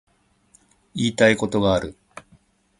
[0.95, 1.95] 言いたいことがある